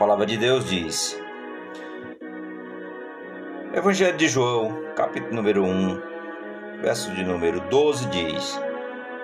[0.00, 1.20] palavra de Deus diz:
[3.74, 6.00] Evangelho de João, capítulo número 1,
[6.80, 8.58] verso de número 12 diz: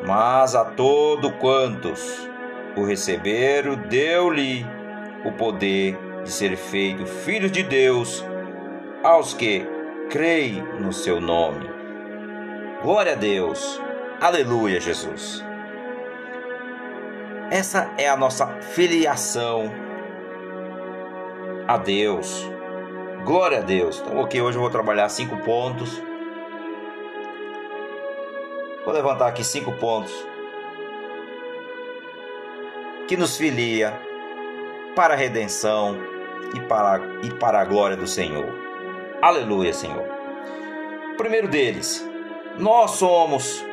[0.07, 2.29] Mas a todo quantos
[2.77, 4.67] o receberam, deu-lhe
[5.25, 8.23] o poder de ser feito filhos de Deus
[9.03, 9.67] aos que
[10.11, 11.71] creem no seu nome.
[12.83, 13.81] Glória a Deus.
[14.21, 15.43] Aleluia, Jesus.
[17.51, 19.86] Essa é a nossa filiação
[21.67, 22.49] a Deus.
[23.25, 24.01] Glória a Deus.
[24.01, 26.01] Então, ok, hoje eu vou trabalhar cinco pontos.
[28.85, 30.13] Vou levantar aqui cinco pontos
[33.09, 34.01] que nos filia
[34.95, 35.97] para a redenção
[36.55, 38.47] e para, e para a glória do Senhor.
[39.21, 40.05] Aleluia, Senhor.
[41.17, 42.07] Primeiro deles,
[42.59, 43.65] nós somos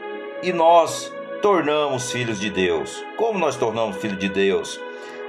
[0.41, 3.03] e nós tornamos filhos de Deus.
[3.17, 4.79] Como nós tornamos filhos de Deus?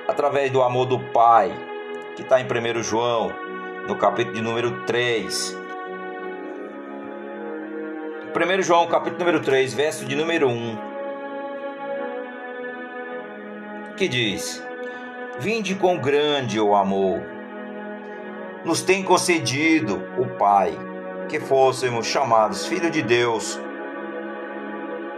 [0.06, 1.52] Através do amor do Pai,
[2.16, 3.32] que está em 1 João,
[3.88, 5.58] no capítulo de número 3.
[8.34, 10.78] 1 João, capítulo número 3, verso de número 1.
[13.96, 14.64] Que diz:
[15.38, 17.20] Vinde com grande o amor,
[18.64, 20.72] nos tem concedido o Pai,
[21.28, 23.60] que fôssemos chamados filhos de Deus.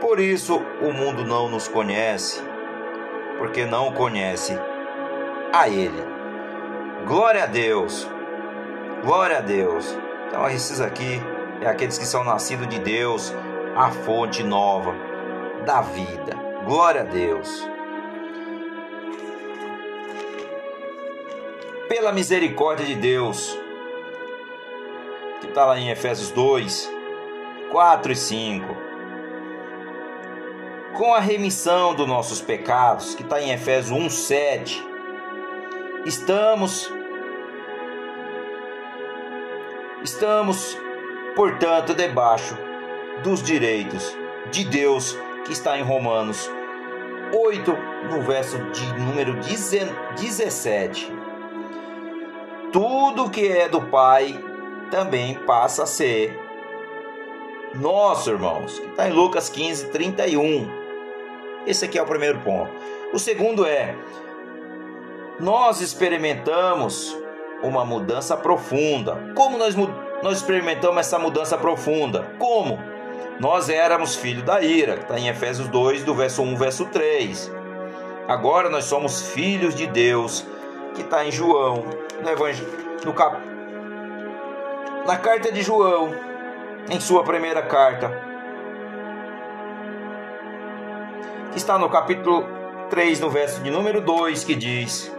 [0.00, 2.42] Por isso o mundo não nos conhece,
[3.38, 4.58] porque não conhece
[5.53, 6.16] a Ele.
[7.06, 8.04] Glória a Deus!
[9.04, 9.96] Glória a Deus!
[10.26, 11.20] Então, esses aqui
[11.60, 13.32] é aqueles que são nascidos de Deus,
[13.76, 14.92] a fonte nova
[15.64, 16.34] da vida.
[16.64, 17.64] Glória a Deus!
[21.88, 23.56] Pela misericórdia de Deus,
[25.41, 26.91] que está lá em Efésios 2,
[27.70, 28.86] 4 e 5
[30.96, 34.82] com a remissão dos nossos pecados, que está em Efésios 1, 7,
[36.06, 36.91] estamos,
[40.02, 40.77] estamos,
[41.34, 42.56] portanto, debaixo
[43.22, 44.16] dos direitos
[44.50, 46.50] de Deus, que está em Romanos
[47.32, 47.76] 8,
[48.10, 49.34] no verso de número
[50.16, 51.12] 17.
[52.72, 54.38] Tudo que é do Pai
[54.91, 56.38] também passa a ser
[57.75, 60.70] nosso, irmãos, que está em Lucas 15, 31.
[61.66, 62.70] Esse aqui é o primeiro ponto.
[63.12, 63.94] O segundo é:
[65.41, 67.16] nós experimentamos
[67.62, 69.33] uma mudança profunda.
[69.34, 69.75] Como nós,
[70.22, 72.31] nós experimentamos essa mudança profunda?
[72.39, 72.78] Como?
[73.39, 77.53] Nós éramos filhos da ira, está em Efésios 2, do verso 1, verso 3.
[78.27, 80.47] Agora nós somos filhos de Deus,
[80.94, 81.84] que está em João,
[82.22, 82.69] no Evangelho,
[83.05, 83.39] no cap...
[85.06, 86.15] na carta de João,
[86.91, 88.27] em sua primeira carta,
[91.55, 92.47] está no capítulo
[92.91, 95.12] 3, no verso de número 2, que diz: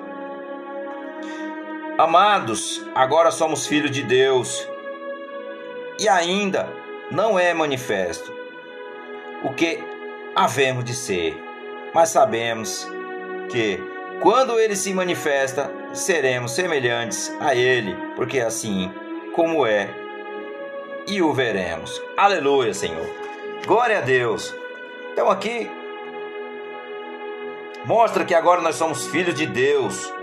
[1.98, 4.68] Amados, agora somos filhos de Deus,
[6.00, 6.72] e ainda
[7.10, 8.32] não é manifesto
[9.44, 9.84] o que
[10.36, 11.36] havemos de ser,
[11.94, 12.88] mas sabemos
[13.50, 13.80] que
[14.22, 18.94] quando ele se manifesta, seremos semelhantes a ele, porque assim
[19.34, 19.90] como é,
[21.08, 22.02] e o veremos.
[22.16, 23.08] Aleluia, Senhor.
[23.66, 24.54] Glória a Deus.
[25.14, 25.70] Então aqui
[27.88, 30.14] Mostra que agora nós somos filhos de Deus.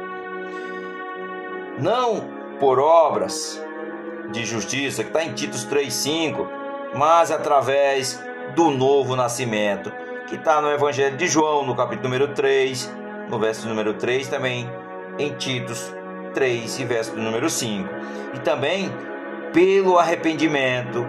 [1.78, 2.28] Não
[2.60, 3.60] por obras
[4.30, 6.46] de justiça, que está em Titos 3,5,
[6.94, 8.22] mas através
[8.54, 9.92] do novo nascimento,
[10.28, 12.92] que está no Evangelho de João, no capítulo número 3,
[13.28, 14.70] no verso número 3, também
[15.18, 15.92] em Titos
[16.32, 17.88] 3 e verso número 5.
[18.34, 18.92] E também
[19.52, 21.06] pelo arrependimento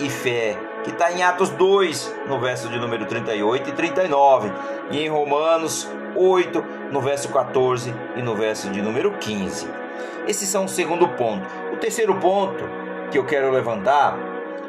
[0.00, 4.52] e fé, que está em Atos 2, no verso de número 38 e 39,
[4.90, 9.87] e em Romanos 8, no verso 14 e no verso de número 15.
[10.26, 11.46] Esses são o segundo ponto.
[11.72, 12.64] O terceiro ponto
[13.10, 14.18] que eu quero levantar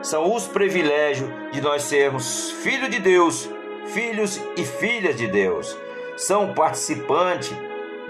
[0.01, 3.49] são os privilégios de nós sermos filhos de Deus,
[3.87, 5.77] filhos e filhas de Deus.
[6.15, 7.53] São participantes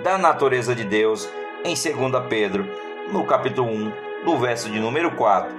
[0.03, 1.29] da natureza de Deus
[1.63, 2.67] em 2 Pedro,
[3.11, 3.91] no capítulo 1,
[4.23, 5.53] no verso de número 4.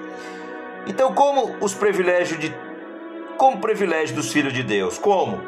[0.86, 2.54] Então, como os privilégios de
[3.36, 4.98] como privilégio dos filhos de Deus?
[4.98, 5.40] Como?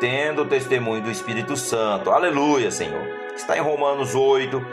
[0.00, 2.10] tendo o testemunho do Espírito Santo.
[2.10, 3.02] Aleluia, Senhor.
[3.34, 4.64] Está em Romanos 8,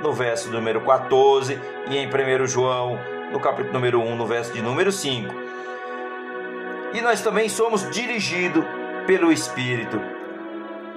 [0.00, 1.58] no verso número 14,
[1.88, 2.98] e em 1 João,
[3.32, 5.34] no capítulo número 1, no verso de número 5.
[6.94, 8.64] E nós também somos dirigidos
[9.06, 10.00] pelo Espírito.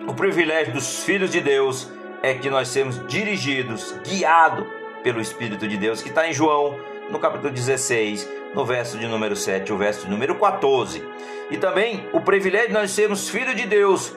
[0.07, 1.89] O privilégio dos filhos de Deus
[2.21, 4.65] é que nós somos dirigidos, guiados
[5.03, 6.77] pelo Espírito de Deus, que está em João,
[7.09, 11.03] no capítulo 16, no verso de número 7, o verso de número 14.
[11.51, 14.15] E também o privilégio de nós sermos filhos de Deus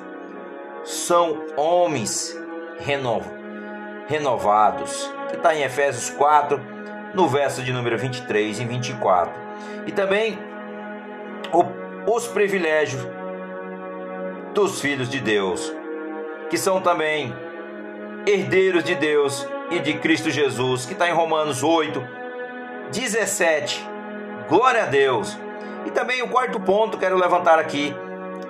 [0.84, 2.38] são homens
[2.78, 3.45] renovados,
[4.06, 6.60] renovados, que está em Efésios 4,
[7.14, 9.32] no verso de número 23 e 24.
[9.86, 10.38] E também
[11.52, 13.06] o, os privilégios
[14.54, 15.72] dos filhos de Deus,
[16.48, 17.34] que são também
[18.26, 22.02] herdeiros de Deus e de Cristo Jesus, que está em Romanos 8,
[22.90, 23.86] 17.
[24.48, 25.36] Glória a Deus.
[25.84, 27.94] E também o quarto ponto quero levantar aqui.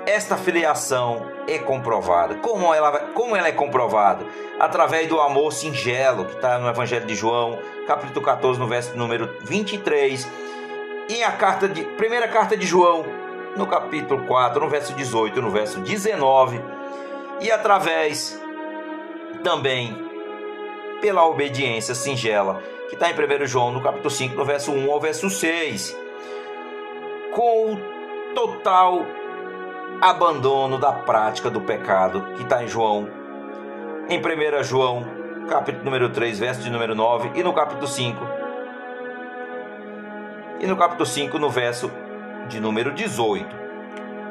[0.06, 2.36] Esta filiação é comprovada.
[2.36, 4.24] Como ela, como ela é comprovada?
[4.56, 7.58] Através do amor singelo, que está no Evangelho de João,
[7.88, 10.28] capítulo 14, no verso número 23.
[11.08, 13.04] E a carta de, primeira carta de João,
[13.56, 16.62] no capítulo 4, no verso 18, no verso 19.
[17.40, 18.40] E através
[19.42, 20.06] também
[21.00, 25.00] pela obediência singela, que está em 1 João, no capítulo 5, no verso 1 ao
[25.00, 25.96] verso 6.
[27.34, 29.04] Com o total
[30.00, 33.08] abandono da prática do pecado, que está em João,
[34.08, 35.04] em 1 João,
[35.48, 38.24] capítulo número 3, verso de número 9, e no capítulo 5.
[40.60, 41.90] E no capítulo 5, no verso
[42.48, 43.46] de número 18.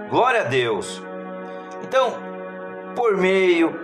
[0.09, 1.01] Glória a Deus!
[1.83, 2.13] Então,
[2.95, 3.77] por meio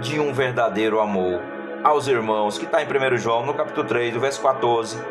[0.00, 1.40] de um verdadeiro amor
[1.84, 5.02] aos irmãos, que está em 1 João, no capítulo 3, no verso 14,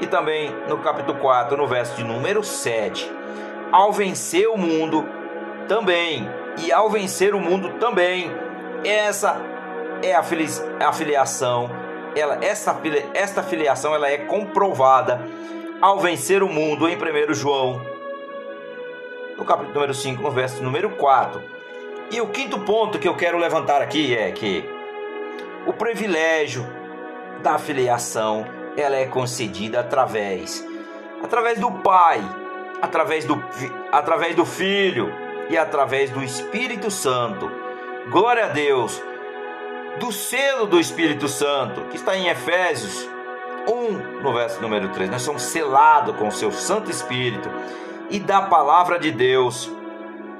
[0.00, 3.10] e também no capítulo 4, no verso de número 7.
[3.72, 5.06] Ao vencer o mundo,
[5.70, 6.28] também,
[6.58, 8.28] e ao vencer o mundo também,
[8.84, 9.40] essa
[10.02, 10.18] é a,
[10.88, 11.70] a filiação,
[12.16, 12.76] ela, essa,
[13.14, 15.24] esta filiação ela é comprovada
[15.80, 17.80] ao vencer o mundo em 1 João,
[19.38, 21.40] no capítulo número 5, no verso número 4.
[22.10, 24.68] E o quinto ponto que eu quero levantar aqui é que
[25.68, 26.66] o privilégio
[27.44, 28.44] da filiação,
[28.76, 30.66] ela é concedida através
[31.22, 32.20] através do Pai,
[32.82, 33.40] através do
[33.92, 37.50] através do Filho e através do Espírito Santo.
[38.10, 39.02] Glória a Deus.
[39.98, 43.06] Do selo do Espírito Santo, que está em Efésios
[43.68, 45.10] 1, no verso número 3.
[45.10, 47.50] Nós somos selados com o seu Santo Espírito
[48.08, 49.70] e da palavra de Deus,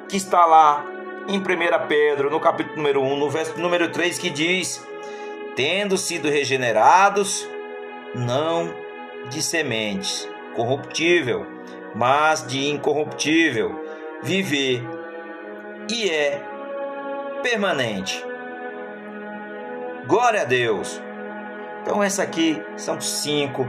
[0.09, 0.87] que está lá
[1.29, 1.43] em 1
[1.89, 4.87] Pedro, no capítulo número 1, no verso número 3, que diz:
[5.57, 7.47] tendo sido regenerados,
[8.15, 8.73] não
[9.29, 11.47] de sementes corruptível,
[11.95, 13.85] mas de incorruptível,
[14.23, 15.00] viver
[15.91, 16.41] e é
[17.43, 18.25] permanente.
[20.07, 21.01] Glória a Deus.
[21.83, 23.67] Então essa aqui são cinco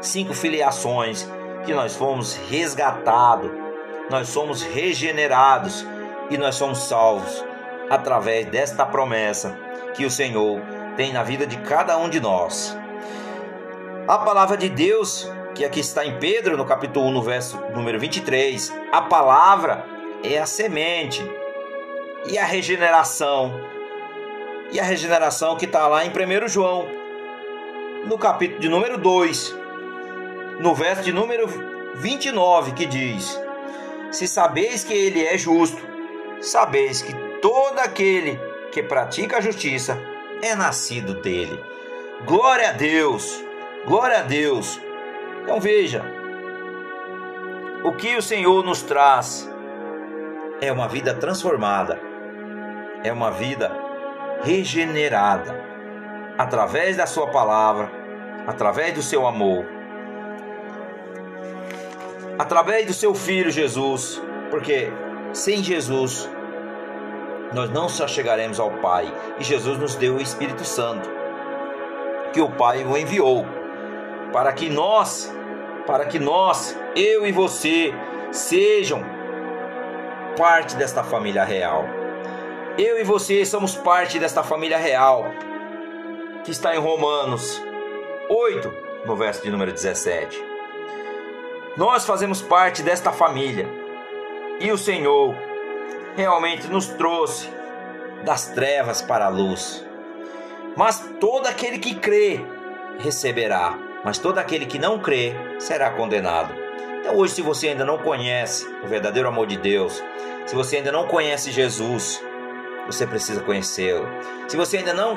[0.00, 1.28] cinco filiações
[1.64, 3.50] que nós fomos resgatados,
[4.10, 5.86] nós somos regenerados
[6.28, 7.44] e nós somos salvos
[7.88, 9.56] através desta promessa
[9.94, 10.60] que o Senhor
[10.96, 12.76] tem na vida de cada um de nós.
[14.08, 17.98] A palavra de Deus, que aqui está em Pedro, no capítulo 1, no verso número
[18.00, 19.84] 23, a palavra
[20.22, 21.22] é a semente
[22.26, 23.60] e a regeneração.
[24.70, 26.88] E a regeneração que está lá em 1 João,
[28.06, 29.54] no capítulo de número 2,
[30.60, 31.46] no verso de número
[31.96, 33.38] 29, que diz:
[34.10, 35.82] Se sabeis que ele é justo,
[36.40, 38.40] sabeis que todo aquele
[38.70, 40.00] que pratica a justiça
[40.40, 41.62] é nascido dele.
[42.24, 43.44] Glória a Deus!
[43.84, 44.80] Glória a Deus!
[45.42, 46.02] Então veja,
[47.84, 49.51] o que o Senhor nos traz
[50.62, 51.98] é uma vida transformada,
[53.02, 53.76] é uma vida
[54.44, 55.52] regenerada,
[56.38, 57.90] através da Sua palavra,
[58.46, 59.66] através do seu amor,
[62.38, 64.22] através do seu Filho Jesus,
[64.52, 64.88] porque
[65.32, 66.30] sem Jesus
[67.52, 71.10] nós não só chegaremos ao Pai, e Jesus nos deu o Espírito Santo,
[72.32, 73.44] que o Pai o enviou,
[74.32, 75.28] para que nós,
[75.88, 77.92] para que nós, eu e você,
[78.30, 79.04] sejam
[80.36, 81.84] parte desta família real.
[82.78, 85.26] Eu e você somos parte desta família real,
[86.44, 87.60] que está em Romanos
[88.28, 88.74] 8,
[89.04, 90.42] no verso de número 17.
[91.76, 93.68] Nós fazemos parte desta família,
[94.60, 95.34] e o Senhor
[96.16, 97.50] realmente nos trouxe
[98.24, 99.84] das trevas para a luz.
[100.76, 102.40] Mas todo aquele que crê
[102.98, 106.61] receberá, mas todo aquele que não crê será condenado.
[107.02, 110.00] Então, hoje, se você ainda não conhece o verdadeiro amor de Deus,
[110.46, 112.22] se você ainda não conhece Jesus,
[112.86, 114.06] você precisa conhecê-lo.
[114.46, 115.16] Se você ainda não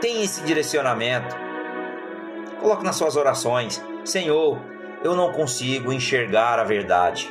[0.00, 1.34] tem esse direcionamento,
[2.60, 4.60] coloque nas suas orações: Senhor,
[5.02, 7.28] eu não consigo enxergar a verdade.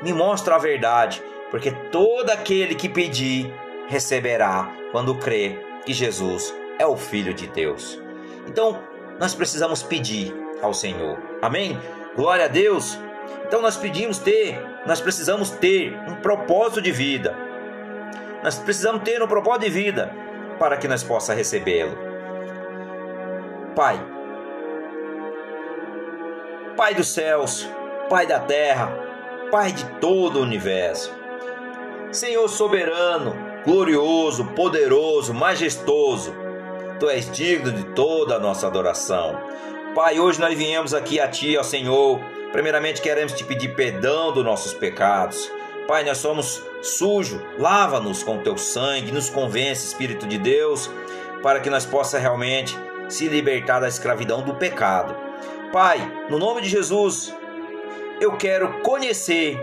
[0.00, 3.52] Me mostra a verdade porque todo aquele que pedir
[3.88, 8.00] receberá quando crê que Jesus é o Filho de Deus.
[8.46, 8.78] Então,
[9.18, 11.18] nós precisamos pedir ao Senhor.
[11.42, 11.78] Amém?
[12.20, 12.98] Glória a Deus.
[13.46, 17.34] Então nós pedimos ter, nós precisamos ter um propósito de vida.
[18.44, 20.14] Nós precisamos ter um propósito de vida
[20.58, 21.96] para que nós possa recebê-lo.
[23.74, 23.98] Pai,
[26.76, 27.66] Pai dos céus,
[28.10, 28.92] Pai da terra,
[29.50, 31.10] Pai de todo o universo.
[32.12, 33.34] Senhor soberano,
[33.64, 36.34] glorioso, poderoso, majestoso,
[36.98, 39.40] Tu és digno de toda a nossa adoração.
[39.94, 42.20] Pai, hoje nós viemos aqui a Ti, ó Senhor.
[42.52, 45.50] Primeiramente queremos te pedir perdão dos nossos pecados.
[45.88, 50.88] Pai, nós somos sujos, lava-nos com teu sangue, nos convence, Espírito de Deus,
[51.42, 52.78] para que nós possa realmente
[53.08, 55.16] se libertar da escravidão do pecado.
[55.72, 57.34] Pai, no nome de Jesus,
[58.20, 59.58] eu quero conhecer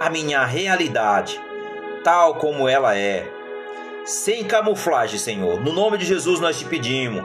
[0.00, 1.38] a minha realidade,
[2.02, 3.30] tal como ela é,
[4.06, 5.60] sem camuflagem, Senhor.
[5.60, 7.22] No nome de Jesus nós te pedimos.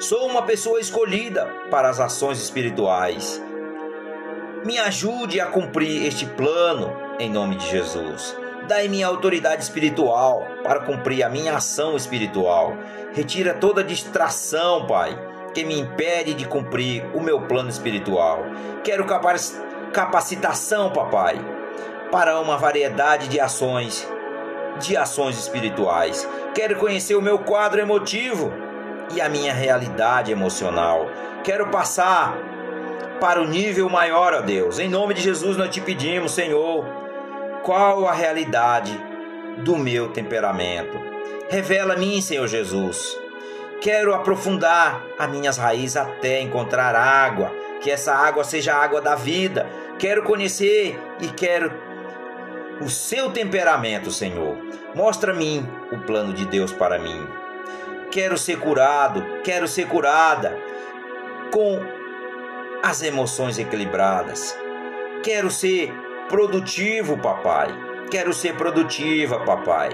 [0.00, 3.38] Sou uma pessoa escolhida para as ações espirituais.
[4.64, 8.34] Me ajude a cumprir este plano em nome de Jesus.
[8.66, 12.78] Dai-me autoridade espiritual para cumprir a minha ação espiritual.
[13.12, 15.14] Retira toda distração, Pai
[15.52, 18.44] que me impede de cumprir o meu plano espiritual.
[18.84, 19.04] Quero
[19.92, 21.38] capacitação, papai,
[22.10, 24.08] para uma variedade de ações,
[24.78, 26.26] de ações espirituais.
[26.54, 28.69] Quero conhecer o meu quadro emotivo
[29.12, 31.08] e a minha realidade emocional.
[31.44, 32.36] Quero passar
[33.20, 34.78] para o nível maior, ó Deus.
[34.78, 36.84] Em nome de Jesus nós te pedimos, Senhor,
[37.62, 38.98] qual a realidade
[39.58, 40.98] do meu temperamento.
[41.48, 43.18] Revela a mim, Senhor Jesus
[43.80, 47.50] Quero aprofundar as minhas raízes até encontrar água,
[47.80, 49.66] que essa água seja a água da vida.
[49.98, 51.72] Quero conhecer e quero
[52.82, 54.54] o seu temperamento, Senhor.
[54.94, 57.26] Mostra-me o plano de Deus para mim.
[58.10, 60.58] Quero ser curado, quero ser curada
[61.52, 61.80] com
[62.82, 64.56] as emoções equilibradas.
[65.22, 65.92] Quero ser
[66.28, 67.68] produtivo, papai.
[68.10, 69.90] Quero ser produtiva, papai,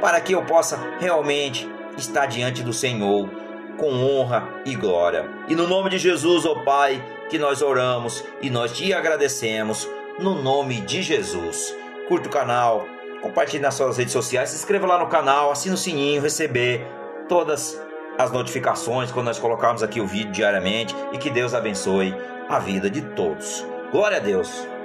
[0.00, 3.28] para que eu possa realmente está diante do Senhor
[3.76, 5.28] com honra e glória.
[5.48, 10.40] E no nome de Jesus, ó Pai, que nós oramos e nós te agradecemos no
[10.40, 11.74] nome de Jesus.
[12.08, 12.86] Curta o canal,
[13.20, 16.86] compartilhe nas suas redes sociais, se inscreva lá no canal, assine o sininho, receber
[17.28, 17.80] todas
[18.18, 22.14] as notificações quando nós colocarmos aqui o vídeo diariamente e que Deus abençoe
[22.48, 23.64] a vida de todos.
[23.92, 24.75] Glória a Deus.